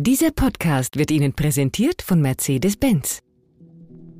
[0.00, 3.18] Dieser Podcast wird Ihnen präsentiert von Mercedes-Benz.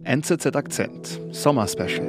[0.02, 2.04] NZZ Akzent, Sommerspecial.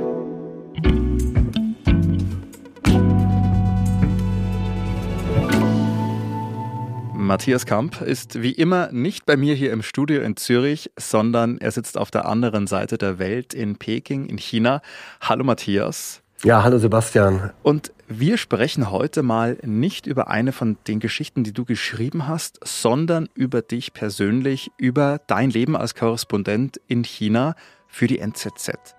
[7.14, 11.70] Matthias Kamp ist wie immer nicht bei mir hier im Studio in Zürich, sondern er
[11.70, 14.82] sitzt auf der anderen Seite der Welt in Peking in China.
[15.22, 16.24] Hallo Matthias.
[16.46, 17.52] Ja, hallo Sebastian.
[17.64, 22.62] Und wir sprechen heute mal nicht über eine von den Geschichten, die du geschrieben hast,
[22.64, 27.56] sondern über dich persönlich, über dein Leben als Korrespondent in China
[27.88, 28.96] für die NZZ.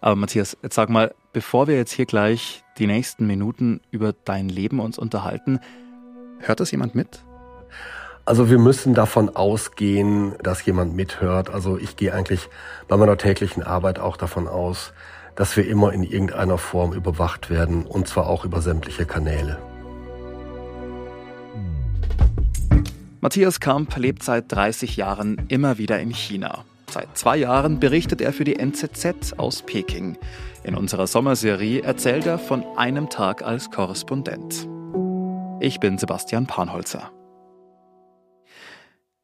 [0.00, 4.48] Aber Matthias, jetzt sag mal, bevor wir jetzt hier gleich die nächsten Minuten über dein
[4.48, 5.60] Leben uns unterhalten,
[6.38, 7.24] hört das jemand mit?
[8.24, 11.50] Also wir müssen davon ausgehen, dass jemand mithört.
[11.50, 12.48] Also ich gehe eigentlich
[12.86, 14.94] bei meiner täglichen Arbeit auch davon aus,
[15.38, 19.56] dass wir immer in irgendeiner Form überwacht werden, und zwar auch über sämtliche Kanäle.
[23.20, 26.64] Matthias Kamp lebt seit 30 Jahren immer wieder in China.
[26.90, 30.18] Seit zwei Jahren berichtet er für die NZZ aus Peking.
[30.64, 34.66] In unserer Sommerserie erzählt er von einem Tag als Korrespondent.
[35.60, 37.12] Ich bin Sebastian Panholzer.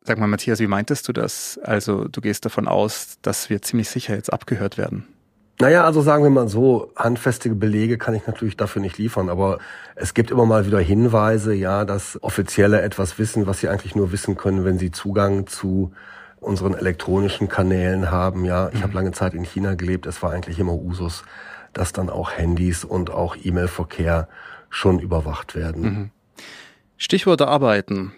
[0.02, 1.58] Sag mal, Matthias, wie meintest du das?
[1.64, 5.08] Also, du gehst davon aus, dass wir ziemlich sicher jetzt abgehört werden.
[5.60, 9.58] Naja, also sagen wir mal so, handfeste Belege kann ich natürlich dafür nicht liefern, aber
[9.94, 14.10] es gibt immer mal wieder Hinweise, ja, dass Offizielle etwas wissen, was sie eigentlich nur
[14.10, 15.92] wissen können, wenn sie Zugang zu
[16.40, 18.44] unseren elektronischen Kanälen haben.
[18.44, 18.82] Ja, ich mhm.
[18.82, 21.22] habe lange Zeit in China gelebt, es war eigentlich immer Usus,
[21.72, 24.28] dass dann auch Handys und auch E-Mail-Verkehr
[24.70, 25.82] schon überwacht werden.
[25.82, 26.10] Mhm.
[26.96, 28.12] Stichworte arbeiten.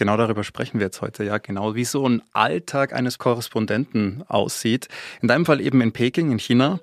[0.00, 4.88] Genau darüber sprechen wir jetzt heute, ja, genau wie so ein Alltag eines Korrespondenten aussieht.
[5.20, 6.80] In deinem Fall eben in Peking, in China.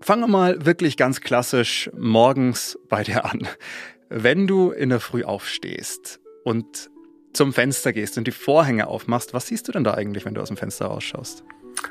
[0.00, 3.48] Fangen wir mal wirklich ganz klassisch morgens bei dir an.
[4.10, 6.88] Wenn du in der Früh aufstehst und
[7.32, 10.40] zum Fenster gehst und die Vorhänge aufmachst, was siehst du denn da eigentlich, wenn du
[10.40, 11.42] aus dem Fenster rausschaust?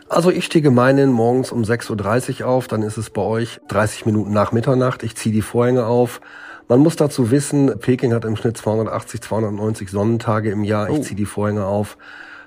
[0.08, 4.06] Also ich stehe gemeinhin morgens um 6.30 Uhr auf, dann ist es bei euch 30
[4.06, 5.03] Minuten nach Mitternacht.
[5.03, 6.22] Ich ziehe die Vorhänge auf,
[6.68, 10.90] man muss dazu wissen, Peking hat im Schnitt 280, 290 Sonnentage im Jahr.
[10.90, 11.02] Ich oh.
[11.02, 11.98] ziehe die Vorhänge auf.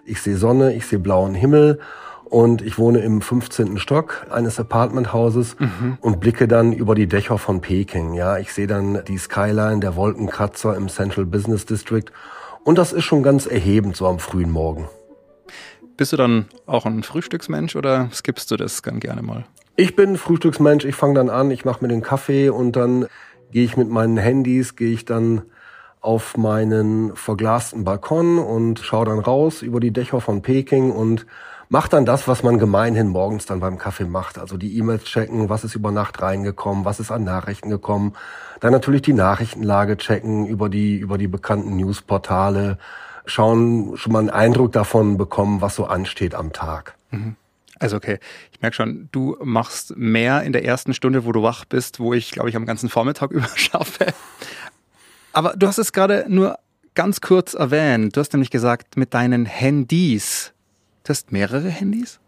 [0.04, 1.80] Ich sehe Sonne, ich sehe blauen Himmel
[2.24, 3.78] und ich wohne im 15.
[3.78, 5.98] Stock eines Apartmenthauses mhm.
[6.00, 8.14] und blicke dann über die Dächer von Peking.
[8.14, 12.06] Ja, ich sehe dann die Skyline der Wolkenkratzer im Central Business District
[12.64, 14.88] und das ist schon ganz erhebend so am frühen Morgen.
[15.96, 19.44] Bist du dann auch ein Frühstücksmensch oder skippst du das ganz gerne mal?
[19.76, 23.06] Ich bin Frühstücksmensch, ich fange dann an, ich mache mir den Kaffee und dann
[23.50, 25.42] gehe ich mit meinen Handys, gehe ich dann
[26.00, 31.26] auf meinen verglasten Balkon und schaue dann raus über die Dächer von Peking und
[31.68, 34.38] mache dann das, was man gemeinhin morgens dann beim Kaffee macht.
[34.38, 38.14] Also die E-Mails checken, was ist über Nacht reingekommen, was ist an Nachrichten gekommen.
[38.60, 42.78] Dann natürlich die Nachrichtenlage checken über die, über die bekannten Newsportale,
[43.26, 46.96] schauen, schon mal einen Eindruck davon bekommen, was so ansteht am Tag.
[47.10, 47.36] Mhm.
[47.78, 48.18] Also okay,
[48.52, 52.14] ich merke schon, du machst mehr in der ersten Stunde, wo du wach bist, wo
[52.14, 54.06] ich, glaube ich, am ganzen Vormittag überschaffe.
[55.32, 56.58] Aber du hast es gerade nur
[56.94, 58.16] ganz kurz erwähnt.
[58.16, 60.52] Du hast nämlich gesagt, mit deinen Handys.
[61.04, 62.18] Du hast mehrere Handys?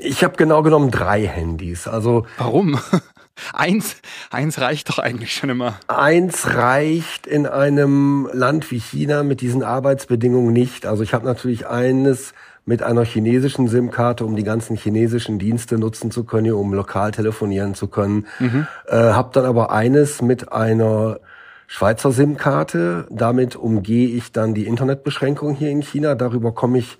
[0.00, 1.88] Ich habe genau genommen drei Handys.
[1.88, 2.78] Also warum?
[3.54, 3.96] Eins,
[4.30, 5.80] eins reicht doch eigentlich schon immer.
[5.88, 10.84] Eins reicht in einem Land wie China mit diesen Arbeitsbedingungen nicht.
[10.84, 16.10] Also ich habe natürlich eines mit einer chinesischen SIM-Karte, um die ganzen chinesischen Dienste nutzen
[16.10, 18.26] zu können, um lokal telefonieren zu können.
[18.38, 18.66] Mhm.
[18.86, 21.18] Äh, hab dann aber eines mit einer
[21.66, 23.06] Schweizer SIM-Karte.
[23.10, 26.14] Damit umgehe ich dann die Internetbeschränkung hier in China.
[26.14, 26.98] Darüber komme ich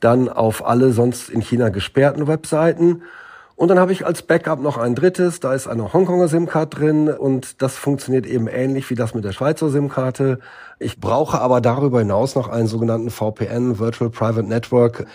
[0.00, 3.02] dann auf alle sonst in China gesperrten Webseiten.
[3.56, 7.08] Und dann habe ich als Backup noch ein drittes, da ist eine Hongkonger SIM-Card drin
[7.08, 10.40] und das funktioniert eben ähnlich wie das mit der Schweizer SIM-Karte.
[10.80, 15.06] Ich brauche aber darüber hinaus noch einen sogenannten VPN, Virtual Private Network,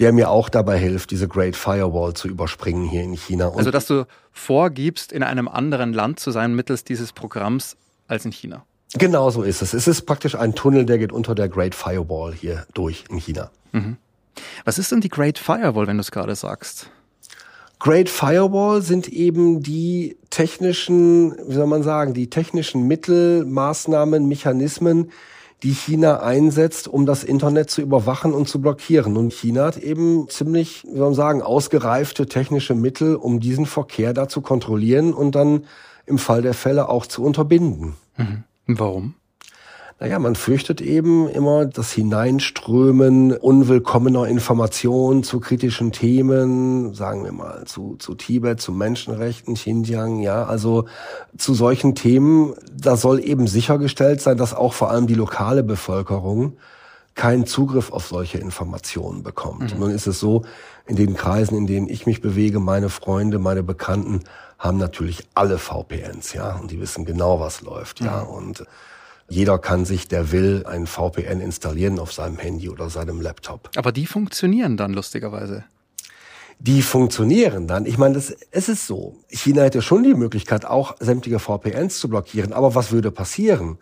[0.00, 3.46] der mir auch dabei hilft, diese Great Firewall zu überspringen hier in China.
[3.46, 7.76] Und also dass du vorgibst, in einem anderen Land zu sein mittels dieses Programms
[8.08, 8.64] als in China.
[8.98, 9.72] Genau so ist es.
[9.72, 13.50] Es ist praktisch ein Tunnel, der geht unter der Great Firewall hier durch in China.
[13.70, 13.98] Mhm.
[14.64, 16.90] Was ist denn die Great Firewall, wenn du es gerade sagst?
[17.84, 25.10] Great Firewall sind eben die technischen, wie soll man sagen, die technischen Mittel, Maßnahmen, Mechanismen,
[25.62, 29.18] die China einsetzt, um das Internet zu überwachen und zu blockieren.
[29.18, 34.14] Und China hat eben ziemlich, wie soll man sagen, ausgereifte technische Mittel, um diesen Verkehr
[34.14, 35.66] da zu kontrollieren und dann
[36.06, 37.96] im Fall der Fälle auch zu unterbinden.
[38.16, 38.44] Mhm.
[38.66, 39.14] Warum?
[40.00, 47.64] Naja, man fürchtet eben immer das Hineinströmen unwillkommener Informationen zu kritischen Themen, sagen wir mal,
[47.64, 50.86] zu, zu Tibet, zu Menschenrechten, Xinjiang, ja, also
[51.38, 52.54] zu solchen Themen.
[52.76, 56.56] Da soll eben sichergestellt sein, dass auch vor allem die lokale Bevölkerung
[57.14, 59.74] keinen Zugriff auf solche Informationen bekommt.
[59.74, 59.80] Mhm.
[59.80, 60.42] Nun ist es so,
[60.86, 64.20] in den Kreisen, in denen ich mich bewege, meine Freunde, meine Bekannten
[64.58, 68.30] haben natürlich alle VPNs, ja, und die wissen genau, was läuft, ja, mhm.
[68.30, 68.66] und
[69.28, 73.70] jeder kann sich, der will, ein VPN installieren auf seinem Handy oder seinem Laptop.
[73.76, 75.64] Aber die funktionieren dann lustigerweise.
[76.58, 77.84] Die funktionieren dann.
[77.86, 79.16] Ich meine, das, es ist so.
[79.28, 82.52] China hätte schon die Möglichkeit, auch sämtliche VPNs zu blockieren.
[82.52, 83.78] Aber was würde passieren?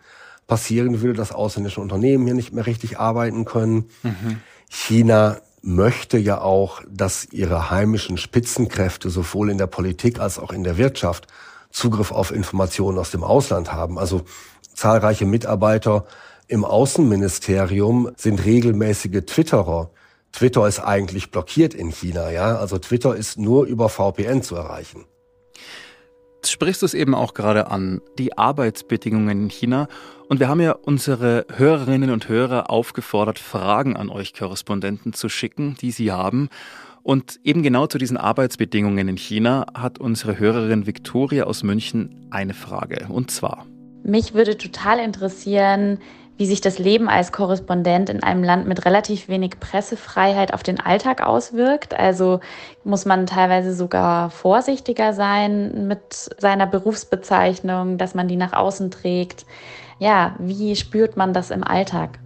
[0.47, 3.89] Passieren würde, dass ausländische Unternehmen hier nicht mehr richtig arbeiten können.
[4.01, 4.39] Mhm.
[4.69, 10.63] China möchte ja auch, dass ihre heimischen Spitzenkräfte sowohl in der Politik als auch in
[10.63, 11.27] der Wirtschaft
[11.71, 13.97] Zugriff auf Informationen aus dem Ausland haben.
[13.97, 14.25] Also
[14.73, 16.05] zahlreiche Mitarbeiter
[16.47, 19.91] im Außenministerium sind regelmäßige Twitterer.
[20.31, 22.57] Twitter ist eigentlich blockiert in China, ja.
[22.57, 25.05] Also Twitter ist nur über VPN zu erreichen.
[26.45, 29.87] Sprichst du es eben auch gerade an, die Arbeitsbedingungen in China.
[30.27, 35.77] Und wir haben ja unsere Hörerinnen und Hörer aufgefordert, Fragen an euch Korrespondenten zu schicken,
[35.79, 36.49] die sie haben.
[37.03, 42.53] Und eben genau zu diesen Arbeitsbedingungen in China hat unsere Hörerin Victoria aus München eine
[42.53, 43.07] Frage.
[43.09, 43.65] Und zwar.
[44.03, 45.99] Mich würde total interessieren,
[46.37, 50.79] wie sich das Leben als Korrespondent in einem Land mit relativ wenig Pressefreiheit auf den
[50.79, 51.97] Alltag auswirkt.
[51.97, 52.39] Also
[52.83, 56.01] muss man teilweise sogar vorsichtiger sein mit
[56.37, 59.45] seiner Berufsbezeichnung, dass man die nach außen trägt.
[59.99, 62.19] Ja, wie spürt man das im Alltag?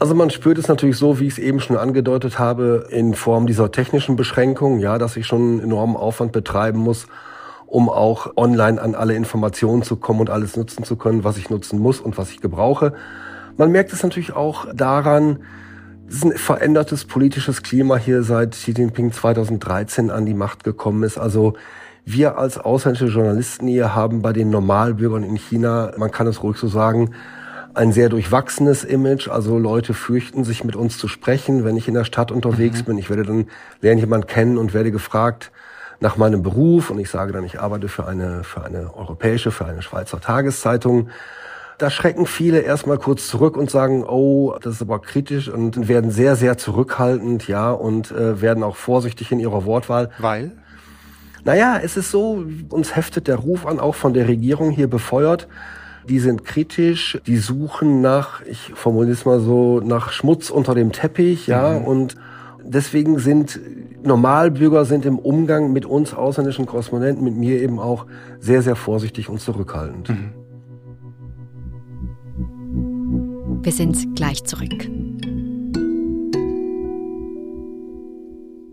[0.00, 3.46] Also man spürt es natürlich so, wie ich es eben schon angedeutet habe, in Form
[3.46, 7.06] dieser technischen Beschränkung, ja, dass ich schon einen enormen Aufwand betreiben muss,
[7.74, 11.50] um auch online an alle Informationen zu kommen und alles nutzen zu können, was ich
[11.50, 12.94] nutzen muss und was ich gebrauche.
[13.56, 15.40] Man merkt es natürlich auch daran,
[16.08, 21.02] es ist ein verändertes politisches Klima hier seit Xi Jinping 2013 an die Macht gekommen
[21.02, 21.18] ist.
[21.18, 21.54] Also
[22.04, 26.58] wir als ausländische Journalisten hier haben bei den Normalbürgern in China, man kann es ruhig
[26.58, 27.10] so sagen,
[27.74, 29.26] ein sehr durchwachsenes Image.
[29.26, 32.84] Also Leute fürchten sich mit uns zu sprechen, wenn ich in der Stadt unterwegs mhm.
[32.84, 32.98] bin.
[32.98, 33.46] Ich werde dann
[33.80, 35.50] lerne jemanden kennen und werde gefragt
[36.00, 39.64] nach meinem Beruf und ich sage dann, ich arbeite für eine für eine europäische, für
[39.64, 41.08] eine Schweizer Tageszeitung.
[41.78, 46.12] Da schrecken viele erstmal kurz zurück und sagen, oh, das ist aber kritisch und werden
[46.12, 50.10] sehr, sehr zurückhaltend, ja, und äh, werden auch vorsichtig in ihrer Wortwahl.
[50.18, 50.52] Weil?
[51.44, 55.48] Naja, es ist so, uns heftet der Ruf an, auch von der Regierung hier befeuert.
[56.08, 60.92] Die sind kritisch, die suchen nach, ich formuliere es mal so, nach Schmutz unter dem
[60.92, 61.84] Teppich, ja, mhm.
[61.84, 62.16] und
[62.64, 63.60] deswegen sind
[64.02, 68.06] Normalbürger sind im Umgang mit uns ausländischen Korrespondenten, mit mir eben auch
[68.38, 70.10] sehr, sehr vorsichtig und zurückhaltend.
[70.10, 70.32] Mhm.
[73.62, 74.90] Wir sind gleich zurück.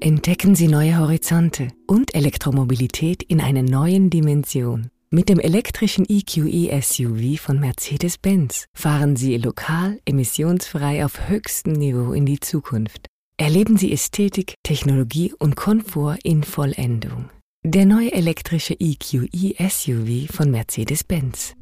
[0.02, 4.90] Entdecken Sie neue Horizonte und Elektromobilität in einer neuen Dimension.
[5.12, 12.26] Mit dem elektrischen EQE SUV von Mercedes-Benz fahren Sie lokal emissionsfrei auf höchstem Niveau in
[12.26, 13.11] die Zukunft.
[13.38, 17.30] Erleben Sie Ästhetik, Technologie und Komfort in Vollendung.
[17.64, 21.54] Der neue elektrische EQE SUV von Mercedes-Benz.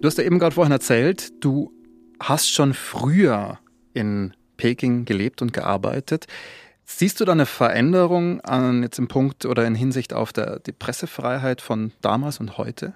[0.00, 1.72] Du hast ja eben gerade vorhin erzählt, du
[2.20, 3.58] hast schon früher
[3.94, 6.26] in Peking gelebt und gearbeitet.
[6.84, 10.72] Siehst du da eine Veränderung an jetzt im Punkt oder in Hinsicht auf der, die
[10.72, 12.94] Pressefreiheit von damals und heute?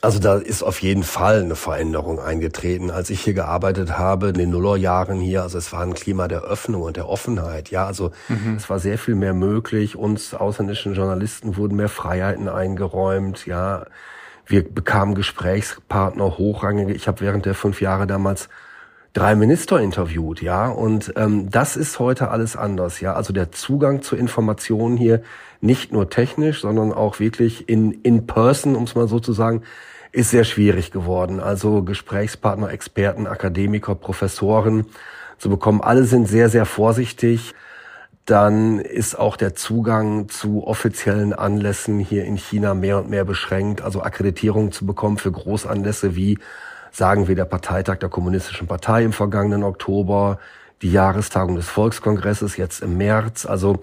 [0.00, 2.90] Also da ist auf jeden Fall eine Veränderung eingetreten.
[2.90, 6.42] Als ich hier gearbeitet habe, in den Nullerjahren hier, also es war ein Klima der
[6.42, 7.70] Öffnung und der Offenheit.
[7.70, 8.56] Ja, also mhm.
[8.56, 9.94] es war sehr viel mehr möglich.
[9.96, 13.46] Uns ausländischen Journalisten wurden mehr Freiheiten eingeräumt.
[13.46, 13.84] Ja,
[14.46, 16.92] wir bekamen Gesprächspartner, hochrangige.
[16.92, 18.48] Ich habe während der fünf Jahre damals
[19.12, 20.68] drei Minister interviewt, ja.
[20.68, 23.14] Und ähm, das ist heute alles anders, ja.
[23.14, 25.22] Also der Zugang zu Informationen hier,
[25.60, 29.62] nicht nur technisch, sondern auch wirklich in, in person, um es mal so zu sagen,
[30.12, 31.40] ist sehr schwierig geworden.
[31.40, 34.86] Also Gesprächspartner, Experten, Akademiker, Professoren
[35.38, 37.54] zu bekommen, alle sind sehr, sehr vorsichtig
[38.24, 43.82] dann ist auch der Zugang zu offiziellen Anlässen hier in China mehr und mehr beschränkt.
[43.82, 46.38] Also Akkreditierung zu bekommen für Großanlässe wie,
[46.92, 50.38] sagen wir, der Parteitag der Kommunistischen Partei im vergangenen Oktober,
[50.82, 53.46] die Jahrestagung des Volkskongresses jetzt im März.
[53.46, 53.80] Also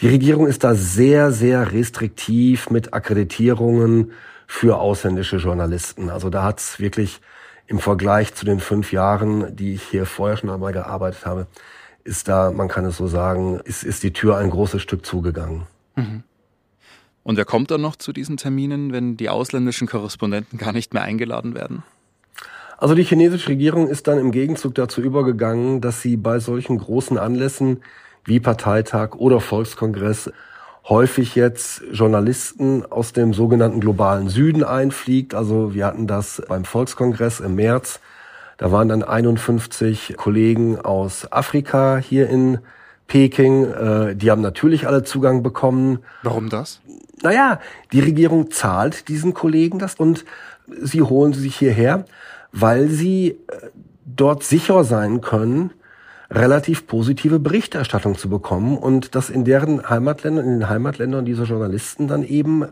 [0.00, 4.12] die Regierung ist da sehr, sehr restriktiv mit Akkreditierungen
[4.46, 6.08] für ausländische Journalisten.
[6.08, 7.20] Also da hat's wirklich
[7.66, 11.48] im Vergleich zu den fünf Jahren, die ich hier vorher schon einmal gearbeitet habe,
[12.04, 15.62] ist da, man kann es so sagen, ist, ist die Tür ein großes Stück zugegangen.
[15.96, 16.22] Mhm.
[17.24, 21.02] Und wer kommt dann noch zu diesen Terminen, wenn die ausländischen Korrespondenten gar nicht mehr
[21.02, 21.82] eingeladen werden?
[22.78, 27.16] Also die chinesische Regierung ist dann im Gegenzug dazu übergegangen, dass sie bei solchen großen
[27.16, 27.82] Anlässen
[28.24, 30.30] wie Parteitag oder Volkskongress
[30.88, 35.34] häufig jetzt Journalisten aus dem sogenannten globalen Süden einfliegt.
[35.34, 38.00] Also wir hatten das beim Volkskongress im März.
[38.58, 42.58] Da waren dann 51 Kollegen aus Afrika hier in
[43.06, 43.64] Peking.
[43.64, 46.00] Äh, die haben natürlich alle Zugang bekommen.
[46.22, 46.80] Warum das?
[47.22, 47.60] Naja,
[47.92, 50.24] die Regierung zahlt diesen Kollegen das und
[50.82, 52.04] sie holen sie sich hierher,
[52.52, 53.68] weil sie äh,
[54.04, 55.72] dort sicher sein können,
[56.30, 62.08] relativ positive Berichterstattung zu bekommen und dass in deren Heimatländern, in den Heimatländern dieser Journalisten
[62.08, 62.66] dann eben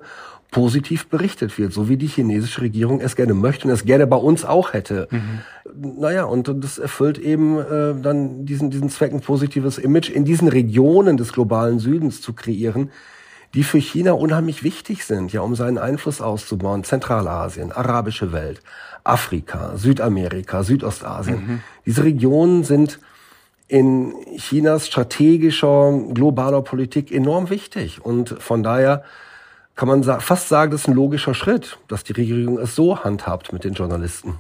[0.50, 4.16] positiv berichtet wird, so wie die chinesische Regierung es gerne möchte und es gerne bei
[4.16, 5.08] uns auch hätte.
[5.10, 6.00] Mhm.
[6.00, 10.46] Naja, und das erfüllt eben äh, dann diesen, diesen Zweck, ein positives Image in diesen
[10.46, 12.90] Regionen des globalen Südens zu kreieren,
[13.54, 16.84] die für China unheimlich wichtig sind, ja, um seinen Einfluss auszubauen.
[16.84, 18.60] Zentralasien, arabische Welt,
[19.04, 21.36] Afrika, Südamerika, Südostasien.
[21.36, 21.60] Mhm.
[21.86, 22.98] Diese Regionen sind
[23.68, 28.04] in Chinas strategischer, globaler Politik enorm wichtig.
[28.04, 29.04] Und von daher
[29.74, 33.52] kann man fast sagen, das ist ein logischer Schritt, dass die Regierung es so handhabt
[33.52, 34.38] mit den Journalisten.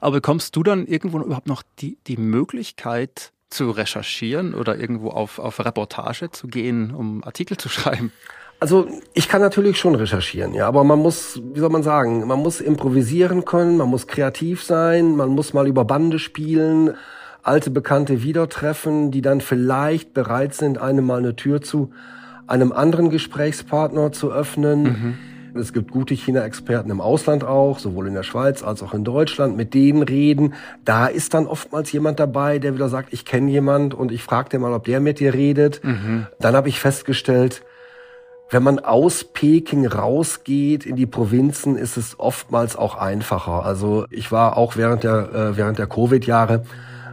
[0.00, 5.38] Aber bekommst du dann irgendwo überhaupt noch die, die Möglichkeit zu recherchieren oder irgendwo auf,
[5.38, 8.12] auf Reportage zu gehen, um Artikel zu schreiben?
[8.58, 12.38] Also ich kann natürlich schon recherchieren, ja, aber man muss, wie soll man sagen, man
[12.38, 16.94] muss improvisieren können, man muss kreativ sein, man muss mal über Bande spielen,
[17.42, 21.90] alte Bekannte wieder treffen, die dann vielleicht bereit sind, einem mal eine Tür zu
[22.46, 24.82] einem anderen Gesprächspartner zu öffnen.
[24.82, 25.60] Mhm.
[25.60, 29.56] Es gibt gute China-Experten im Ausland auch, sowohl in der Schweiz als auch in Deutschland,
[29.56, 30.54] mit denen reden.
[30.84, 34.50] Da ist dann oftmals jemand dabei, der wieder sagt, ich kenne jemand und ich frage
[34.50, 35.82] den mal, ob der mit dir redet.
[35.82, 36.26] Mhm.
[36.40, 37.62] Dann habe ich festgestellt,
[38.50, 43.64] wenn man aus Peking rausgeht in die Provinzen, ist es oftmals auch einfacher.
[43.64, 46.62] Also ich war auch während der, äh, während der Covid-Jahre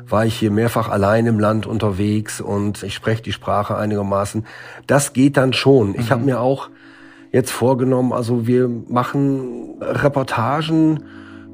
[0.08, 4.46] war ich hier mehrfach allein im Land unterwegs und ich spreche die Sprache einigermaßen.
[4.86, 5.90] Das geht dann schon.
[5.90, 5.96] Mhm.
[6.00, 6.70] Ich habe mir auch
[7.32, 11.04] jetzt vorgenommen, also wir machen Reportagen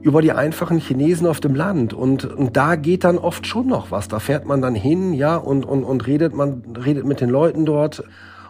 [0.02, 3.92] über die einfachen Chinesen auf dem Land und, und da geht dann oft schon noch
[3.92, 4.08] was.
[4.08, 7.66] Da fährt man dann hin, ja, und, und, und redet man redet mit den Leuten
[7.66, 8.04] dort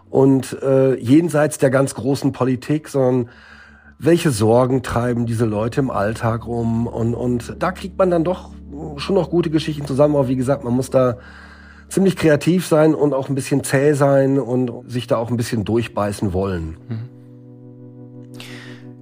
[0.09, 3.29] und äh, jenseits der ganz großen Politik, sondern
[3.99, 8.49] welche Sorgen treiben diese Leute im Alltag um und, und da kriegt man dann doch
[8.97, 10.15] schon noch gute Geschichten zusammen.
[10.15, 11.17] Aber wie gesagt, man muss da
[11.89, 15.65] ziemlich kreativ sein und auch ein bisschen zäh sein und sich da auch ein bisschen
[15.65, 16.77] durchbeißen wollen.
[16.87, 17.09] Mhm.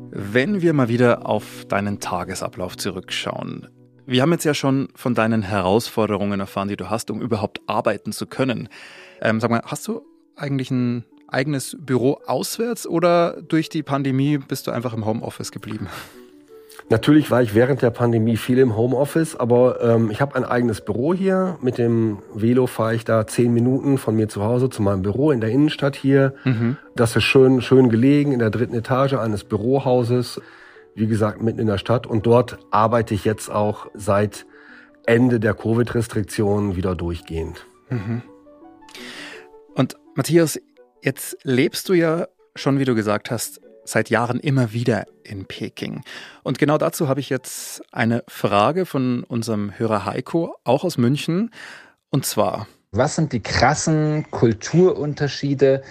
[0.10, 3.68] Wenn wir mal wieder auf deinen Tagesablauf zurückschauen.
[4.08, 8.14] Wir haben jetzt ja schon von deinen Herausforderungen erfahren, die du hast, um überhaupt arbeiten
[8.14, 8.70] zu können.
[9.22, 10.02] Ähm, sag mal, hast du
[10.38, 15.88] eigentlich ein eigenes Büro auswärts oder durch die Pandemie bist du einfach im Homeoffice geblieben?
[16.90, 20.80] Natürlich war ich während der Pandemie viel im Homeoffice, aber ähm, ich habe ein eigenes
[20.80, 21.58] Büro hier.
[21.62, 25.32] Mit dem Velo fahre ich da zehn Minuten von mir zu Hause zu meinem Büro
[25.32, 26.34] in der Innenstadt hier.
[26.46, 26.78] Mhm.
[26.96, 30.40] Das ist schön, schön gelegen in der dritten Etage eines Bürohauses.
[30.96, 32.08] Wie gesagt, mitten in der Stadt.
[32.08, 34.46] Und dort arbeite ich jetzt auch seit
[35.06, 37.66] Ende der Covid-Restriktionen wieder durchgehend.
[37.90, 38.22] Mhm.
[40.18, 40.60] Matthias,
[41.04, 46.02] jetzt lebst du ja schon, wie du gesagt hast, seit Jahren immer wieder in Peking.
[46.42, 51.52] Und genau dazu habe ich jetzt eine Frage von unserem Hörer Heiko, auch aus München.
[52.10, 52.68] Und zwar.
[52.94, 55.84] Was sind die krassen Kulturunterschiede,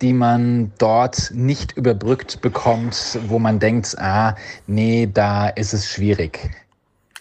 [0.00, 4.34] die man dort nicht überbrückt bekommt, wo man denkt, ah,
[4.66, 6.50] nee, da ist es schwierig?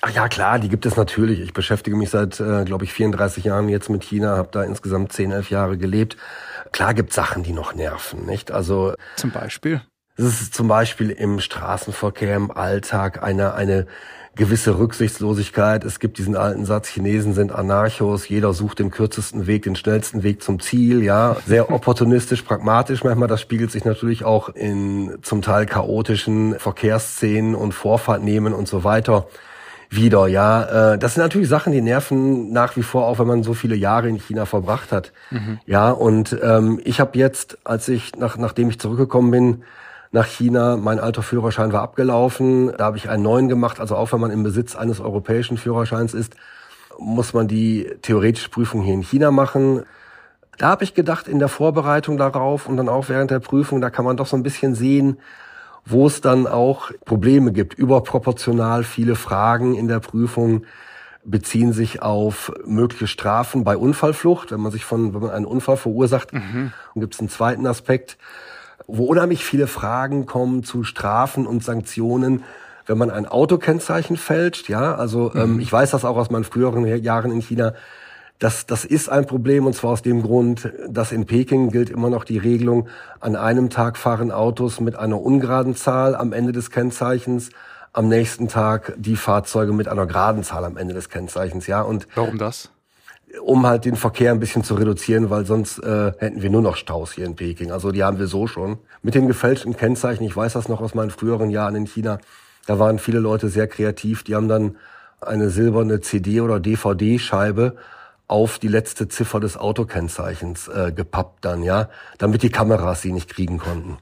[0.02, 1.40] Ach ja, klar, die gibt es natürlich.
[1.40, 5.12] Ich beschäftige mich seit, äh, glaube ich, 34 Jahren jetzt mit China, habe da insgesamt
[5.12, 6.18] 10, 11 Jahre gelebt.
[6.72, 8.52] Klar gibt Sachen, die noch nerven, nicht?
[8.52, 9.82] Also zum Beispiel.
[10.16, 13.88] Es ist zum Beispiel im Straßenverkehr, im Alltag eine, eine
[14.36, 15.84] gewisse Rücksichtslosigkeit.
[15.84, 20.24] Es gibt diesen alten Satz, Chinesen sind Anarchos, jeder sucht den kürzesten Weg, den schnellsten
[20.24, 21.38] Weg zum Ziel, ja.
[21.46, 23.28] Sehr opportunistisch, pragmatisch manchmal.
[23.28, 29.28] Das spiegelt sich natürlich auch in zum Teil chaotischen Verkehrsszenen und Vorfahrtnehmen und so weiter
[29.90, 30.94] wieder, ja.
[30.94, 33.76] Äh, das sind natürlich Sachen, die nerven nach wie vor, auch wenn man so viele
[33.76, 35.12] Jahre in China verbracht hat.
[35.32, 35.60] Mhm.
[35.66, 39.64] Ja, und ähm, ich habe jetzt, als ich, nach, nachdem ich zurückgekommen bin,
[40.12, 40.78] nach China.
[40.78, 42.72] Mein alter Führerschein war abgelaufen.
[42.78, 43.80] Da habe ich einen neuen gemacht.
[43.80, 46.36] Also auch wenn man im Besitz eines europäischen Führerscheins ist,
[46.98, 49.84] muss man die theoretische Prüfung hier in China machen.
[50.58, 53.92] Da habe ich gedacht, in der Vorbereitung darauf und dann auch während der Prüfung, da
[53.92, 55.18] kann man doch so ein bisschen sehen,
[55.90, 57.74] wo es dann auch Probleme gibt.
[57.74, 60.66] Überproportional viele Fragen in der Prüfung
[61.24, 65.78] beziehen sich auf mögliche Strafen bei Unfallflucht, wenn man sich von, wenn man einen Unfall
[65.78, 66.34] verursacht.
[66.34, 66.72] Mhm.
[66.94, 68.18] Und gibt es einen zweiten Aspekt,
[68.86, 72.44] wo unheimlich viele Fragen kommen zu Strafen und Sanktionen,
[72.86, 74.70] wenn man ein Autokennzeichen fälscht.
[74.70, 75.60] Ja, also ähm, mhm.
[75.60, 77.74] ich weiß das auch aus meinen früheren Jahren in China.
[78.40, 82.10] Das, das ist ein Problem und zwar aus dem Grund, dass in Peking gilt immer
[82.10, 82.88] noch die Regelung,
[83.20, 87.50] an einem Tag fahren Autos mit einer ungeraden Zahl am Ende des Kennzeichens,
[87.94, 91.82] am nächsten Tag die Fahrzeuge mit einer geraden Zahl am Ende des Kennzeichens, ja.
[91.82, 92.70] Und Warum das?
[93.42, 96.76] um halt den Verkehr ein bisschen zu reduzieren, weil sonst äh, hätten wir nur noch
[96.76, 97.72] Staus hier in Peking.
[97.72, 98.78] Also die haben wir so schon.
[99.02, 102.20] Mit den gefälschten Kennzeichen, ich weiß das noch aus meinen früheren Jahren in China,
[102.68, 104.24] da waren viele Leute sehr kreativ.
[104.24, 104.76] Die haben dann
[105.22, 107.76] eine silberne CD- oder DVD-Scheibe
[108.28, 113.30] auf die letzte Ziffer des Autokennzeichens äh, gepappt dann, ja, damit die Kameras sie nicht
[113.30, 113.98] kriegen konnten.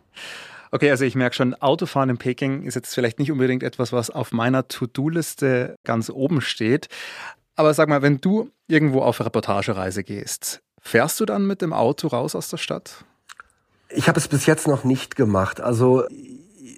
[0.71, 4.09] Okay, also ich merke schon, Autofahren in Peking ist jetzt vielleicht nicht unbedingt etwas, was
[4.09, 6.89] auf meiner To-Do-Liste ganz oben steht.
[7.55, 12.07] Aber sag mal, wenn du irgendwo auf Reportagereise gehst, fährst du dann mit dem Auto
[12.07, 13.05] raus aus der Stadt?
[13.89, 15.61] Ich habe es bis jetzt noch nicht gemacht.
[15.61, 16.03] Also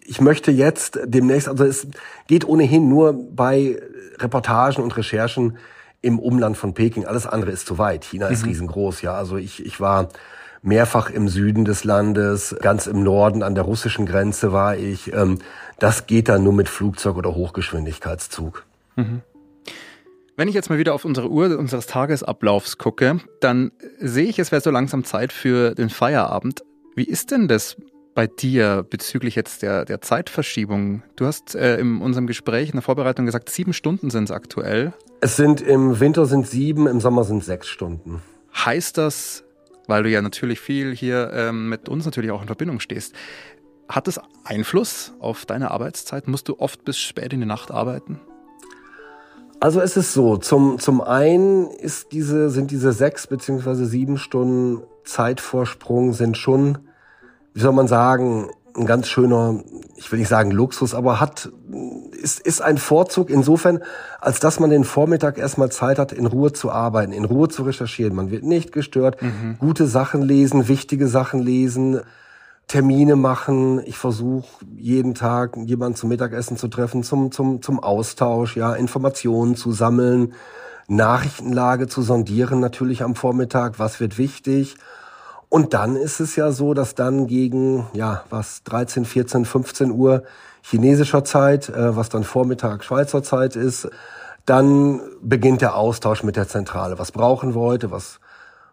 [0.05, 1.87] ich möchte jetzt demnächst, also es
[2.27, 3.81] geht ohnehin nur bei
[4.19, 5.57] Reportagen und Recherchen
[6.07, 7.05] im Umland von Peking.
[7.05, 8.05] Alles andere ist zu weit.
[8.05, 8.49] China ist mhm.
[8.49, 9.13] riesengroß, ja.
[9.13, 10.09] Also ich, ich war
[10.61, 15.13] mehrfach im Süden des Landes, ganz im Norden an der russischen Grenze war ich.
[15.13, 15.39] Ähm,
[15.79, 18.65] das geht dann nur mit Flugzeug oder Hochgeschwindigkeitszug.
[18.95, 19.21] Mhm.
[20.35, 24.51] Wenn ich jetzt mal wieder auf unsere Uhr unseres Tagesablaufs gucke, dann sehe ich, es
[24.51, 26.63] wäre so langsam Zeit für den Feierabend.
[26.95, 27.75] Wie ist denn das
[28.13, 31.01] bei dir bezüglich jetzt der, der Zeitverschiebung?
[31.15, 34.93] Du hast äh, in unserem Gespräch in der Vorbereitung gesagt, sieben Stunden sind es aktuell.
[35.19, 38.21] Es sind im Winter sind sieben, im Sommer sind sechs Stunden.
[38.53, 39.43] Heißt das,
[39.87, 43.13] weil du ja natürlich viel hier ähm, mit uns natürlich auch in Verbindung stehst,
[43.89, 46.27] hat es Einfluss auf deine Arbeitszeit?
[46.27, 48.19] Musst du oft bis spät in die Nacht arbeiten?
[49.59, 54.83] Also es ist so, zum, zum einen ist diese, sind diese sechs beziehungsweise sieben Stunden
[55.03, 56.77] Zeitvorsprung sind schon,
[57.53, 59.61] wie soll man sagen, ein ganz schöner,
[59.95, 61.49] ich will nicht sagen Luxus, aber hat,
[62.11, 63.79] ist, ist ein Vorzug insofern,
[64.21, 67.63] als dass man den Vormittag erstmal Zeit hat, in Ruhe zu arbeiten, in Ruhe zu
[67.63, 68.15] recherchieren.
[68.15, 69.57] Man wird nicht gestört, mhm.
[69.59, 72.01] gute Sachen lesen, wichtige Sachen lesen,
[72.67, 73.81] Termine machen.
[73.85, 79.55] Ich versuche jeden Tag jemanden zum Mittagessen zu treffen, zum, zum, zum Austausch, ja, Informationen
[79.55, 80.33] zu sammeln,
[80.89, 84.75] Nachrichtenlage zu sondieren, natürlich am Vormittag, was wird wichtig.
[85.49, 90.23] Und dann ist es ja so, dass dann gegen, ja, was, 13, 14, 15 Uhr
[90.61, 93.89] chinesischer Zeit, äh, was dann Vormittag Schweizer Zeit ist,
[94.45, 96.99] dann beginnt der Austausch mit der Zentrale.
[96.99, 97.91] Was brauchen wir heute?
[97.91, 98.19] Was,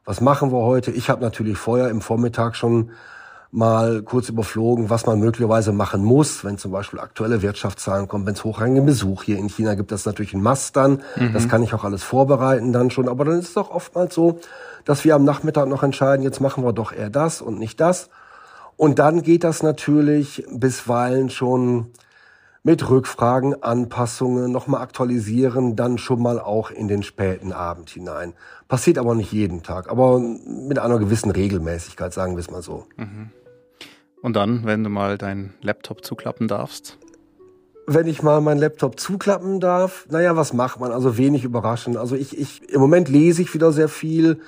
[0.04, 0.90] was machen wir heute?
[0.90, 2.90] Ich habe natürlich vorher im Vormittag schon
[3.54, 8.34] mal kurz überflogen, was man möglicherweise machen muss, wenn zum Beispiel aktuelle Wirtschaftszahlen kommen, wenn
[8.34, 11.02] es hochrangigen Besuch hier in China gibt, das natürlich ein Mast dann.
[11.14, 11.32] Mhm.
[11.32, 13.08] Das kann ich auch alles vorbereiten dann schon.
[13.08, 14.40] Aber dann ist es doch oftmals so,
[14.84, 18.10] dass wir am Nachmittag noch entscheiden, jetzt machen wir doch eher das und nicht das.
[18.76, 21.92] Und dann geht das natürlich bisweilen schon
[22.64, 28.32] mit Rückfragen, Anpassungen, nochmal aktualisieren, dann schon mal auch in den späten Abend hinein.
[28.66, 32.86] Passiert aber nicht jeden Tag, aber mit einer gewissen Regelmäßigkeit, sagen wir es mal so.
[32.96, 33.30] Mhm.
[34.24, 36.96] Und dann, wenn du mal deinen Laptop zuklappen darfst?
[37.87, 40.92] Wenn ich mal meinen Laptop zuklappen darf, naja, was macht man?
[40.92, 41.98] Also wenig überraschend.
[41.98, 44.40] Also ich, ich, im Moment lese ich wieder sehr viel.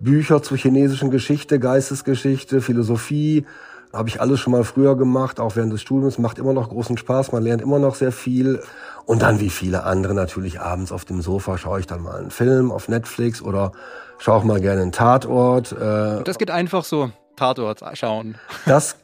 [0.00, 3.46] Bücher zur chinesischen Geschichte, Geistesgeschichte, Philosophie.
[3.90, 6.18] Habe ich alles schon mal früher gemacht, auch während des Studiums.
[6.18, 8.60] Macht immer noch großen Spaß, man lernt immer noch sehr viel.
[9.06, 12.30] Und dann wie viele andere natürlich abends auf dem Sofa schaue ich dann mal einen
[12.30, 13.72] Film auf Netflix oder
[14.18, 15.72] schaue auch mal gerne einen Tatort.
[15.72, 18.34] Äh, das geht einfach so, Tatort schauen.
[18.66, 18.96] Das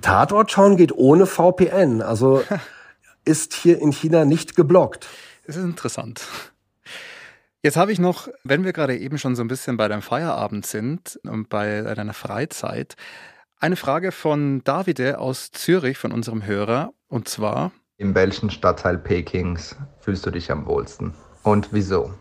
[0.00, 2.02] Tatort schauen geht ohne VPN.
[2.02, 2.42] Also
[3.24, 5.06] ist hier in China nicht geblockt.
[5.46, 6.26] Das ist interessant.
[7.62, 10.64] Jetzt habe ich noch, wenn wir gerade eben schon so ein bisschen bei deinem Feierabend
[10.64, 12.94] sind und bei deiner Freizeit,
[13.58, 16.92] eine Frage von Davide aus Zürich, von unserem Hörer.
[17.08, 21.14] Und zwar: In welchem Stadtteil Pekings fühlst du dich am wohlsten?
[21.42, 22.14] Und wieso?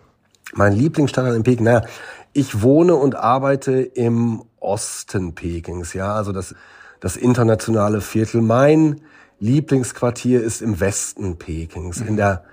[0.53, 1.85] Mein Lieblingsstadtteil in Peking, naja,
[2.33, 6.55] ich wohne und arbeite im Osten Pekings, ja, also das
[6.99, 8.41] das internationale Viertel.
[8.41, 9.01] Mein
[9.39, 12.07] Lieblingsquartier ist im Westen Pekings, mhm.
[12.07, 12.43] in der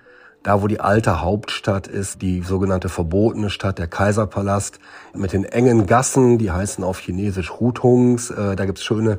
[0.45, 4.79] da wo die alte Hauptstadt ist, die sogenannte verbotene Stadt, der Kaiserpalast,
[5.15, 8.31] mit den engen Gassen, die heißen auf Chinesisch Hutungs.
[8.31, 9.19] Äh, da gibt's schöne,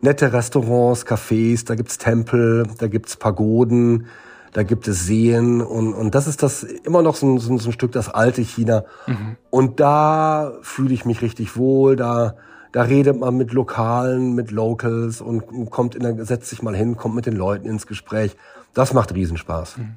[0.00, 4.06] nette Restaurants, Cafés, da gibt's Tempel, da gibt's Pagoden,
[4.52, 7.72] da gibt es Seen und, und das ist das immer noch so ein, so ein
[7.72, 8.84] Stück das alte China.
[9.08, 9.36] Mhm.
[9.50, 12.36] Und da fühle ich mich richtig wohl, da
[12.72, 16.96] da redet man mit Lokalen, mit Locals und kommt in der, setzt sich mal hin,
[16.96, 18.36] kommt mit den Leuten ins Gespräch.
[18.74, 19.78] Das macht Riesenspaß.
[19.78, 19.96] Mhm.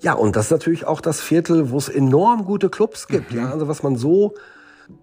[0.00, 3.32] Ja, und das ist natürlich auch das Viertel, wo es enorm gute Clubs gibt.
[3.32, 3.38] Mhm.
[3.38, 4.34] Ja, also was man so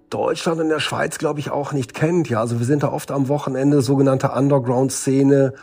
[0.09, 2.29] Deutschland und der Schweiz, glaube ich, auch nicht kennt.
[2.29, 5.53] Ja, also wir sind da oft am Wochenende sogenannte Underground-Szene,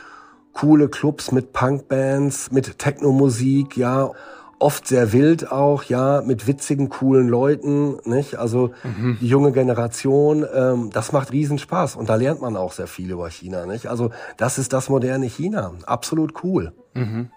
[0.52, 4.10] coole Clubs mit Punkbands, mit Techno-Musik, ja.
[4.58, 8.36] Oft sehr wild auch, ja, mit witzigen, coolen Leuten, nicht?
[8.36, 9.18] Also mhm.
[9.20, 13.30] die junge Generation, ähm, das macht Riesenspaß und da lernt man auch sehr viel über
[13.30, 13.86] China, nicht?
[13.86, 16.72] Also das ist das moderne China, absolut cool.
[16.94, 17.30] Mhm.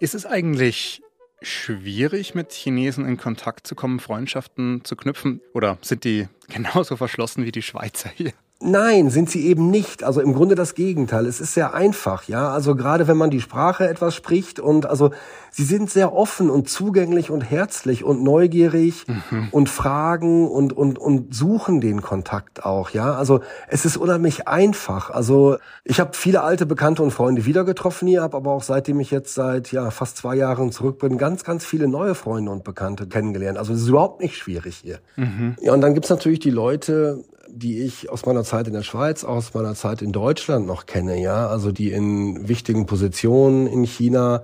[0.00, 1.02] Ist es eigentlich
[1.42, 5.40] schwierig, mit Chinesen in Kontakt zu kommen, Freundschaften zu knüpfen?
[5.52, 8.32] Oder sind die genauso verschlossen wie die Schweizer hier?
[8.60, 10.04] Nein, sind sie eben nicht.
[10.04, 11.26] Also im Grunde das Gegenteil.
[11.26, 12.50] Es ist sehr einfach, ja.
[12.50, 15.10] Also gerade wenn man die Sprache etwas spricht und also
[15.50, 19.48] sie sind sehr offen und zugänglich und herzlich und neugierig mhm.
[19.50, 23.14] und fragen und, und, und suchen den Kontakt auch, ja.
[23.14, 25.10] Also es ist unheimlich einfach.
[25.10, 28.98] Also ich habe viele alte Bekannte und Freunde wieder getroffen hier, habe aber auch seitdem
[29.00, 32.64] ich jetzt seit ja fast zwei Jahren zurück bin, ganz, ganz viele neue Freunde und
[32.64, 33.58] Bekannte kennengelernt.
[33.58, 35.00] Also es ist überhaupt nicht schwierig hier.
[35.16, 35.56] Mhm.
[35.60, 39.24] Ja, und dann gibt's natürlich die Leute, die ich aus meiner Zeit in der Schweiz,
[39.24, 44.42] aus meiner Zeit in Deutschland noch kenne, ja, also die in wichtigen Positionen in China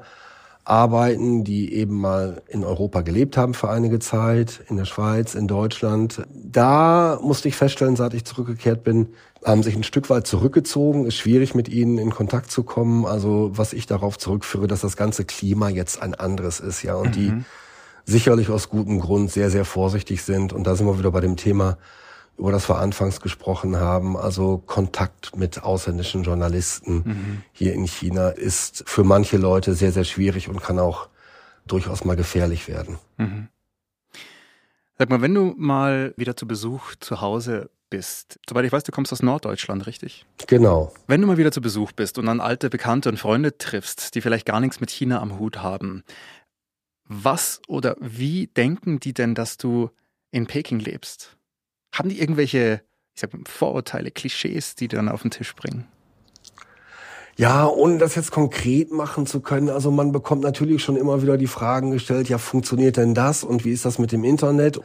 [0.64, 5.48] arbeiten, die eben mal in Europa gelebt haben für einige Zeit, in der Schweiz, in
[5.48, 6.22] Deutschland.
[6.32, 9.08] Da musste ich feststellen, seit ich zurückgekehrt bin,
[9.44, 13.06] haben sich ein Stück weit zurückgezogen, ist schwierig mit ihnen in Kontakt zu kommen.
[13.06, 17.08] Also was ich darauf zurückführe, dass das ganze Klima jetzt ein anderes ist, ja, und
[17.08, 17.12] mhm.
[17.12, 17.44] die
[18.04, 20.52] sicherlich aus gutem Grund sehr, sehr vorsichtig sind.
[20.52, 21.78] Und da sind wir wieder bei dem Thema,
[22.36, 27.42] über das wir anfangs gesprochen haben, also Kontakt mit ausländischen Journalisten mhm.
[27.52, 31.08] hier in China, ist für manche Leute sehr, sehr schwierig und kann auch
[31.66, 32.98] durchaus mal gefährlich werden.
[33.18, 33.48] Mhm.
[34.98, 38.92] Sag mal, wenn du mal wieder zu Besuch zu Hause bist, soweit ich weiß, du
[38.92, 40.24] kommst aus Norddeutschland, richtig?
[40.46, 40.92] Genau.
[41.06, 44.20] Wenn du mal wieder zu Besuch bist und dann alte Bekannte und Freunde triffst, die
[44.20, 46.04] vielleicht gar nichts mit China am Hut haben,
[47.04, 49.90] was oder wie denken die denn, dass du
[50.30, 51.36] in Peking lebst?
[51.92, 52.83] Haben die irgendwelche,
[53.14, 55.87] ich sag Vorurteile, Klischees, die die dann auf den Tisch bringen?
[57.37, 61.38] Ja, ohne das jetzt konkret machen zu können, also man bekommt natürlich schon immer wieder
[61.38, 64.81] die Fragen gestellt, ja, funktioniert denn das und wie ist das mit dem Internet?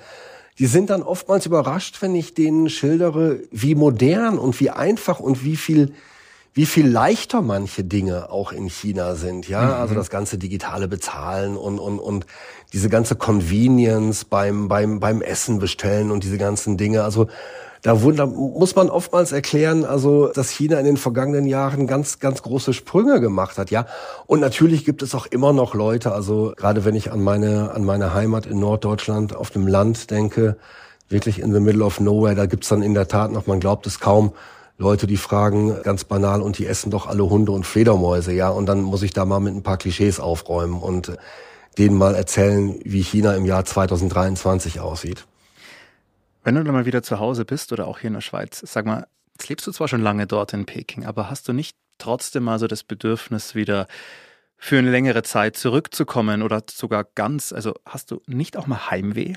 [0.58, 5.44] Die sind dann oftmals überrascht, wenn ich denen schildere, wie modern und wie einfach und
[5.44, 5.94] wie viel
[6.56, 9.72] wie viel leichter manche Dinge auch in China sind, ja, mhm.
[9.74, 12.26] also das ganze digitale Bezahlen und und und
[12.72, 17.28] diese ganze Convenience beim beim beim Essen bestellen und diese ganzen Dinge, also
[17.82, 22.42] da, da muss man oftmals erklären, also dass China in den vergangenen Jahren ganz ganz
[22.42, 23.86] große Sprünge gemacht hat, ja.
[24.26, 27.84] Und natürlich gibt es auch immer noch Leute, also gerade wenn ich an meine an
[27.84, 30.56] meine Heimat in Norddeutschland auf dem Land denke,
[31.10, 33.86] wirklich in the middle of nowhere, da gibt's dann in der Tat noch, man glaubt
[33.88, 34.32] es kaum,
[34.78, 38.50] Leute, die fragen ganz banal und die essen doch alle Hunde und Fledermäuse, ja.
[38.50, 41.16] Und dann muss ich da mal mit ein paar Klischees aufräumen und
[41.78, 45.26] denen mal erzählen, wie China im Jahr 2023 aussieht.
[46.44, 48.86] Wenn du dann mal wieder zu Hause bist oder auch hier in der Schweiz, sag
[48.86, 52.44] mal, jetzt lebst du zwar schon lange dort in Peking, aber hast du nicht trotzdem
[52.44, 53.88] mal so das Bedürfnis, wieder
[54.58, 59.34] für eine längere Zeit zurückzukommen oder sogar ganz, also hast du nicht auch mal Heimweh?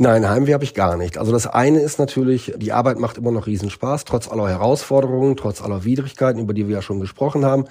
[0.00, 1.18] Nein, Heimweh habe ich gar nicht.
[1.18, 5.60] Also das eine ist natürlich, die Arbeit macht immer noch Riesenspaß, trotz aller Herausforderungen, trotz
[5.60, 7.64] aller Widrigkeiten, über die wir ja schon gesprochen haben.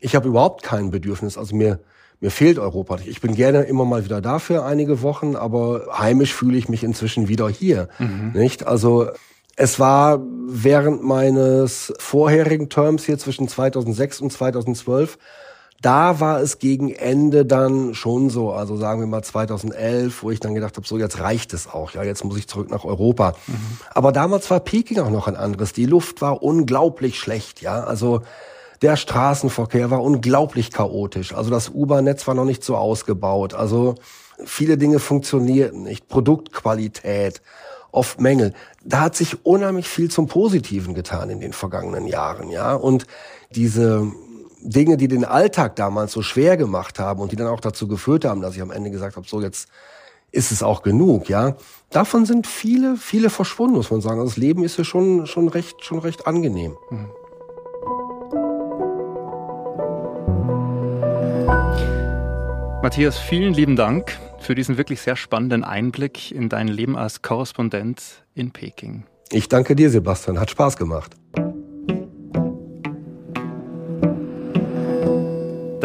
[0.00, 1.80] Ich habe überhaupt kein Bedürfnis, also mir,
[2.20, 2.98] mir fehlt Europa.
[3.06, 6.84] Ich bin gerne immer mal wieder da für einige Wochen, aber heimisch fühle ich mich
[6.84, 7.88] inzwischen wieder hier.
[7.98, 8.32] Mhm.
[8.34, 8.66] Nicht?
[8.66, 9.08] Also
[9.56, 15.16] es war während meines vorherigen Terms hier zwischen 2006 und 2012
[15.80, 20.40] da war es gegen Ende dann schon so, also sagen wir mal 2011, wo ich
[20.40, 23.34] dann gedacht habe, so jetzt reicht es auch, ja, jetzt muss ich zurück nach Europa.
[23.46, 23.78] Mhm.
[23.94, 25.72] Aber damals war Peking auch noch ein anderes.
[25.72, 28.22] Die Luft war unglaublich schlecht, ja, also
[28.82, 31.34] der Straßenverkehr war unglaublich chaotisch.
[31.34, 33.52] Also das U-Bahn-Netz war noch nicht so ausgebaut.
[33.52, 33.94] Also
[34.44, 36.08] viele Dinge funktionierten nicht.
[36.08, 37.42] Produktqualität,
[37.92, 38.54] oft Mängel.
[38.82, 42.74] Da hat sich unheimlich viel zum Positiven getan in den vergangenen Jahren, ja.
[42.74, 43.06] Und
[43.50, 44.10] diese
[44.62, 48.24] Dinge, die den Alltag damals so schwer gemacht haben und die dann auch dazu geführt
[48.24, 49.68] haben, dass ich am Ende gesagt habe, so jetzt
[50.32, 51.56] ist es auch genug, ja.
[51.90, 54.20] Davon sind viele, viele verschwunden, muss man sagen.
[54.20, 56.76] Also das Leben ist ja schon, schon recht, schon recht angenehm.
[56.90, 57.08] Mhm.
[62.82, 68.24] Matthias, vielen lieben Dank für diesen wirklich sehr spannenden Einblick in dein Leben als Korrespondent
[68.34, 69.04] in Peking.
[69.32, 70.40] Ich danke dir, Sebastian.
[70.40, 71.14] Hat Spaß gemacht.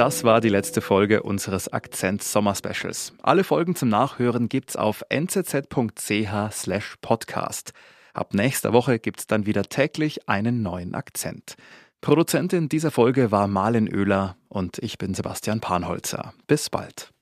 [0.05, 3.13] Das war die letzte Folge unseres Akzent Sommer Specials.
[3.23, 7.73] Alle Folgen zum Nachhören gibt's auf nzz.ch/slash podcast.
[8.13, 11.55] Ab nächster Woche gibt's dann wieder täglich einen neuen Akzent.
[12.01, 16.35] Produzentin dieser Folge war Marlen Oehler und ich bin Sebastian Panholzer.
[16.45, 17.14] Bis bald.